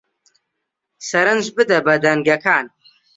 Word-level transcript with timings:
سرنج 1.07 1.45
بدە 1.57 1.77
بە 1.85 1.95
دەنگەکان 2.03 2.65